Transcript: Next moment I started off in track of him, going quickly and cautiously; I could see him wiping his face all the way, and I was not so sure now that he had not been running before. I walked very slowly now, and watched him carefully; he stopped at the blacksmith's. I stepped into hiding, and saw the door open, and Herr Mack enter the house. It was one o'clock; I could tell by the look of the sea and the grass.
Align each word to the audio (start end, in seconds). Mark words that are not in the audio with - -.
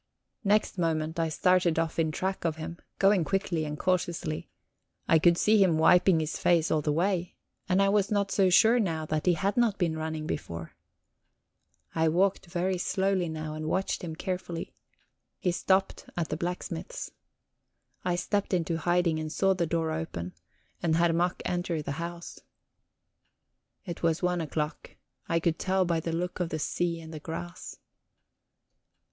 Next 0.43 0.79
moment 0.79 1.19
I 1.19 1.29
started 1.29 1.77
off 1.77 1.99
in 1.99 2.09
track 2.11 2.43
of 2.43 2.55
him, 2.55 2.79
going 2.97 3.23
quickly 3.23 3.65
and 3.65 3.77
cautiously; 3.77 4.49
I 5.07 5.19
could 5.19 5.37
see 5.37 5.61
him 5.63 5.77
wiping 5.77 6.19
his 6.19 6.39
face 6.39 6.71
all 6.71 6.81
the 6.81 6.91
way, 6.91 7.35
and 7.69 7.83
I 7.83 7.87
was 7.89 8.09
not 8.09 8.31
so 8.31 8.49
sure 8.49 8.79
now 8.79 9.05
that 9.05 9.27
he 9.27 9.35
had 9.35 9.57
not 9.57 9.77
been 9.77 9.95
running 9.95 10.25
before. 10.25 10.73
I 11.93 12.07
walked 12.09 12.47
very 12.47 12.79
slowly 12.79 13.29
now, 13.29 13.53
and 13.53 13.67
watched 13.67 14.01
him 14.03 14.15
carefully; 14.15 14.73
he 15.37 15.51
stopped 15.51 16.09
at 16.17 16.29
the 16.29 16.35
blacksmith's. 16.37 17.11
I 18.03 18.15
stepped 18.15 18.55
into 18.55 18.77
hiding, 18.79 19.19
and 19.19 19.31
saw 19.31 19.53
the 19.53 19.67
door 19.67 19.91
open, 19.91 20.33
and 20.81 20.95
Herr 20.95 21.13
Mack 21.13 21.43
enter 21.45 21.83
the 21.83 21.91
house. 22.01 22.39
It 23.85 24.01
was 24.01 24.23
one 24.23 24.41
o'clock; 24.41 24.95
I 25.29 25.39
could 25.39 25.59
tell 25.59 25.85
by 25.85 25.99
the 25.99 26.11
look 26.11 26.39
of 26.39 26.49
the 26.49 26.57
sea 26.57 26.99
and 26.99 27.13
the 27.13 27.19
grass. 27.19 27.77